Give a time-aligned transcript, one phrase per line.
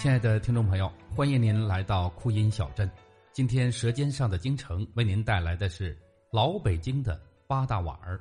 [0.00, 2.90] 亲爱的听众朋友，欢迎您来到酷音小镇。
[3.32, 5.94] 今天《舌尖上的京城》为您带来的是
[6.30, 8.18] 老北京的八大碗儿。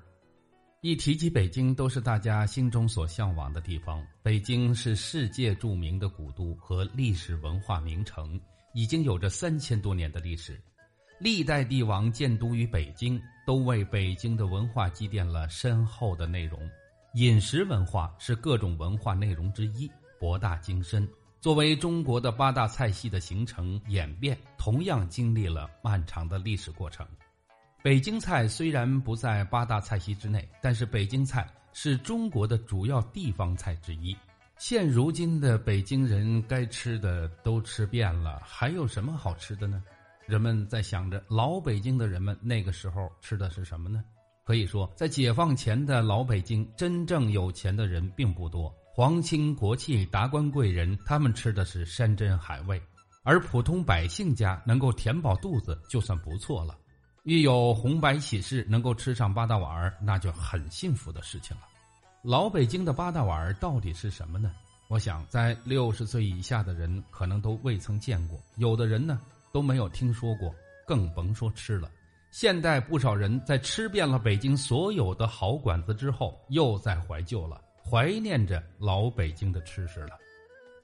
[0.82, 4.06] 一提起北京，都是大家心中所向往的地方。
[4.21, 8.37] 北京是世界著名的古都和历史文化名城，
[8.73, 10.61] 已经有着三千多年的历史。
[11.18, 13.18] 历代帝王建都于北京，
[13.48, 16.59] 都为北京的文化积淀了深厚的内容。
[17.14, 19.89] 饮食文化是各种文化内容之一，
[20.20, 21.07] 博大精深。
[21.42, 27.07] 作为中国的八大菜系的形成演变，同样经历了漫长的历史过程。
[27.82, 34.14] 北京菜虽然不在八大菜系之内，但是北京菜是中国的主要地方菜之一。
[34.58, 39.81] 现如今的北京人，该吃的都吃遍了，还有什么好吃的呢？
[40.26, 44.03] 人们在想着老北京的人们那个时候吃的是什么呢？
[44.44, 48.76] 可以说，在解放前的老北京，真正有钱的人并不多。
[49.00, 52.81] 皇亲国戚、达官贵人，他们吃的是山珍海味，
[53.23, 56.78] 而普通百姓家能够填饱肚子就算不错了。
[57.23, 61.64] 遇有红白喜事，能够吃上八大碗儿，那就很幸福的事情了。
[62.23, 64.52] 老北京的八大碗儿到底是什么呢？
[64.89, 69.22] 我想，在六十岁以下的人可能都未曾见过，有的人呢
[69.53, 70.53] 都没有听说过，
[70.86, 71.89] 更甭说吃了。
[72.31, 77.61] 现代不少人在吃遍了北京所有的好馆子之后，又在怀旧了。
[77.90, 80.12] 怀念着老北京的吃食了。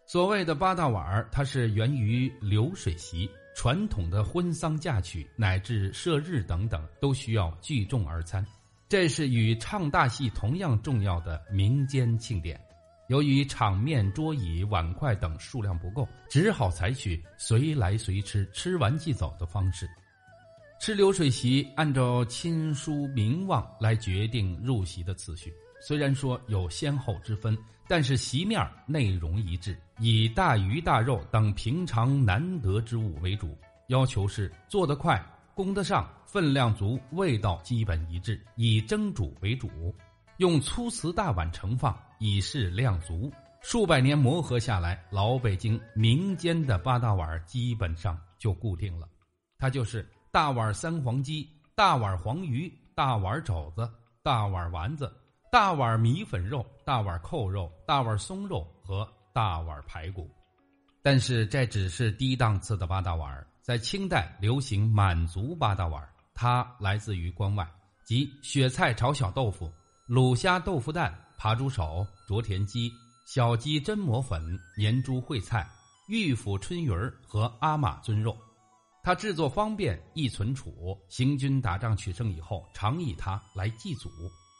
[0.07, 3.29] 所谓的八大碗儿，它是源于流水席。
[3.55, 8.45] 传统的婚丧嫁娶乃至射日等等，都需要聚众而餐。
[8.89, 12.59] 这是与唱大戏同样重要的民间庆典。
[13.07, 19.87] 由于场面、桌椅、碗筷等数量不够，只好采取随来随吃、吃完即走的方式。
[20.81, 25.53] 吃流水席按照亲疏名望来决定入席的次序。
[25.87, 27.55] 虽然说有先后之分，
[27.87, 33.55] 但是席面内容一致，以大鱼大肉等平常难得之物为主，
[33.89, 35.23] 要求是做得快、
[35.53, 39.69] 供得上、分量足、味道基本一致，以蒸煮为主，
[40.37, 43.31] 用粗瓷大碗盛放，以示量足。
[43.61, 49.07] 数百年磨合下来，老北京民间的八大碗基本上就固定了，
[49.59, 53.87] 它就是大碗三黄鸡、大碗黄鱼、大碗肘子、
[54.23, 55.15] 大碗丸子。
[55.55, 60.29] 大碗米粉肉、大碗扣肉、大碗松肉和大碗排骨，
[61.01, 63.47] 但是这只是低档次的八大碗。
[63.61, 67.65] 在清代流行满族八大碗，它来自于关外，
[68.03, 69.71] 即雪菜炒小豆腐、
[70.09, 72.91] 卤虾豆腐蛋、扒猪手、灼田鸡、
[73.25, 75.65] 小鸡榛蘑粉、年猪烩菜、
[76.09, 78.35] 玉府春鱼儿和阿玛尊肉。
[79.01, 80.99] 它制作方便，易存储。
[81.07, 84.09] 行军打仗取胜以后，常以它来祭祖。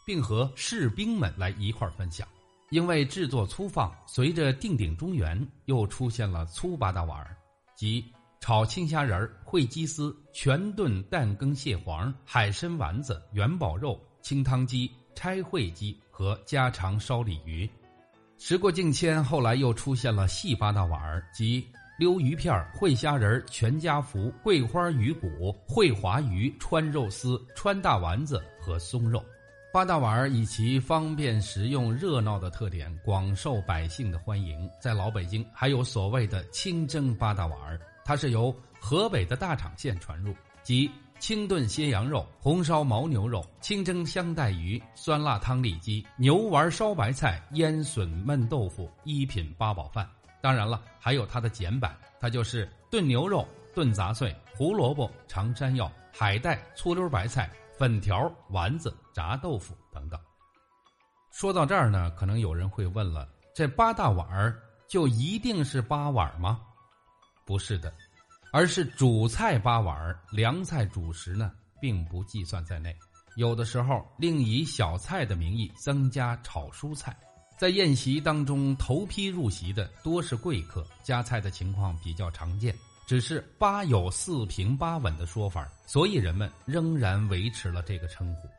[0.06, 2.28] 并和士兵们来一块分享，
[2.70, 7.36] 因为制作粗放，随着定鼎中原，又出现了粗八大碗儿，
[7.76, 8.06] 即
[8.40, 17.68] 炒青虾仁儿、烩鸡丝、全炖蛋羹蟹黄、海参丸子、元宝肉、清汤鸡、拆烩鸡和家常烧鲤鱼。
[18.38, 21.66] 时过境迁，后来又出现了细八大碗儿，即
[21.98, 29.24] 溜鱼片、烩虾仁、全家福、桂花鱼骨、烩滑鱼、川肉丝、川大丸子和松肉。
[29.76, 34.70] 八大碗儿以其方便食用、热闹的特点，广受百姓的欢迎。
[34.80, 50.08] 在老北京，还有所谓的清蒸八大碗儿，它是由河北的大厂县传入，即清炖鲜羊肉、红烧牦牛肉、清蒸香带鱼、酸辣汤里脊、牛丸烧白菜、腌笋焖豆腐，一品八宝饭。
[50.40, 57.50] 当然了，还有它的简版，它就是炖牛肉、炖杂碎、胡萝卜、长山药、海带、醋溜白菜。
[57.78, 60.20] 粉条、丸子、炸豆腐等等。
[61.32, 66.62] 说到这儿呢，可能有人会问了：这八大碗儿就一定是八碗吗？
[67.46, 67.94] 不是的，
[68.54, 71.52] 而是主菜八碗，凉菜主食呢
[71.82, 72.96] 并不计算在内。
[73.36, 77.16] 有的时候另以小菜的名义增加炒蔬菜。
[77.58, 82.76] 在宴席当中，头批入席的多是贵客，加菜的情况比较常见。
[83.06, 88.50] 只是八有四平八稳的说法，所以人们仍然维持了这个称呼。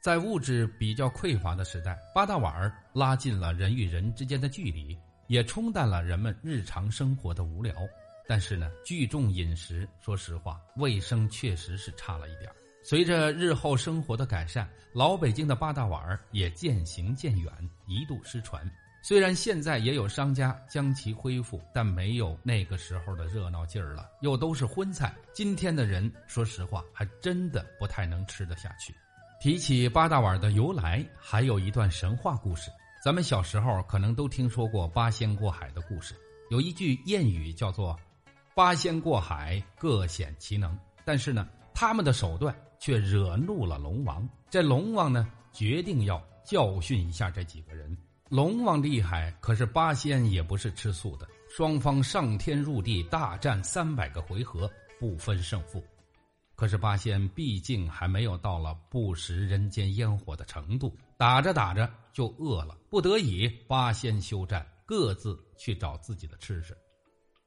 [0.00, 4.96] 在物质比较匮乏的时代，八大碗儿拉近了人与人之间的距离，
[5.28, 7.74] 也冲淡了人们日常生活的无聊。
[8.26, 12.50] 但是呢，聚众饮食，说实话，卫生确实是差了一点。
[12.82, 17.52] 随着日后生活的改善，老北京的八大碗儿也渐行渐远，
[17.86, 18.62] 一度失传。
[19.02, 24.08] 虽然现在也有商家将其恢复，但没有那个时候的热闹劲儿了。
[24.20, 28.94] 又都是荤菜，今天的人说实话还真的不太能吃得下去。
[29.40, 32.70] 提起八大碗的由来，还有一段神话故事。
[33.02, 36.14] 咱们小时候可能都听说过八仙过海的故事。
[36.50, 37.98] 有一句谚语叫做
[38.54, 44.28] “八仙过海，各显其能”，但是呢，他们的手段却惹怒了龙王。
[44.50, 47.96] 这龙王呢，决定要教训一下这几个人。
[48.30, 51.26] 龙王厉害，可是八仙也不是吃素的。
[51.48, 55.82] 双方上天入地大战三百个回合，不分胜负。
[56.54, 64.64] 可是八仙毕竟还没有到了不食人间烟火的程度，打着打着就饿了，不得已八仙休战。
[64.86, 66.76] 各自去找自己的吃食。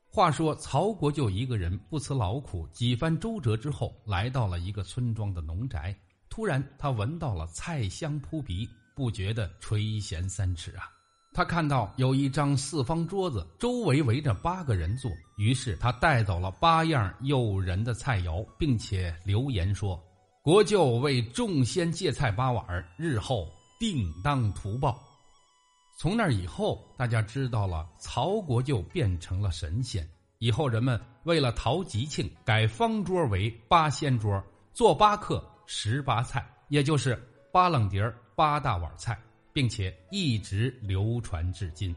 [0.09, 5.95] 话说曹国舅一个人不辞劳苦，几番周折之后，来到了一个村庄的农宅。
[6.29, 10.89] 突然，他闻到了菜香扑鼻，不觉得垂涎三尺啊！
[11.33, 15.11] 他看到有一张四方桌子，周围围着八个人坐。
[15.37, 19.99] 于是他带走了八样诱人的菜肴，并且留言说
[20.43, 22.63] ：“国舅为众仙借菜八碗，
[22.97, 25.01] 日后定当图报。”
[25.97, 30.07] 从那以后，大家知道了曹国舅变成了神仙。
[30.37, 34.43] 以后人们为了讨吉庆，改方桌为八仙桌，
[34.73, 37.17] 做八客十八菜，也就是
[37.51, 38.03] 八冷碟
[38.35, 39.19] 八大碗菜，
[39.51, 41.95] 并且一直流传至今。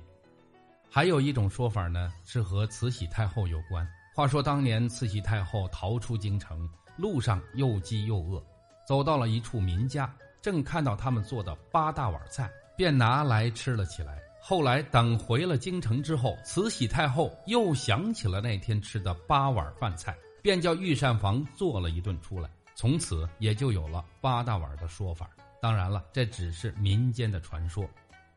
[0.88, 3.86] 还有一种说法呢，是和慈禧太后有关。
[4.14, 8.42] 话说当年慈禧太后逃出京城，路上又饥又饿，
[8.86, 12.50] 走到了一处民家，正看到他们做的八大碗菜。
[12.76, 14.20] 便拿来吃了起来。
[14.38, 22.50] 后来等回了京城之后，慈禧太后又想起了那天吃的八碗饭菜，便叫御膳房做了一顿出来。
[22.74, 25.30] 从此也就有了八大碗的说法。
[25.66, 27.84] 当然了，这只是民间的传说。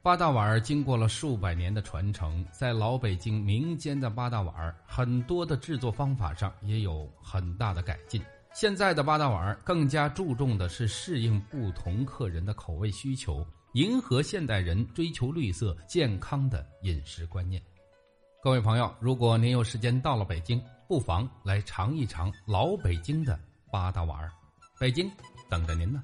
[0.02, 8.20] 八大碗儿经过了数百年的传承，在老北京民间的八大碗儿很多的制作方法上也有很大的改进。
[8.52, 13.46] 现在的八大碗儿更加注重的是适应不同客人的口味需求。
[13.74, 17.62] 迎合现代人追求绿色健康的饮食观念，
[18.42, 23.40] 各位朋友，如果您有时间到了北京，不妨来尝一尝老北京的
[23.72, 24.32] 八大碗儿，
[24.80, 25.08] 北京
[25.48, 26.02] 等着您呢。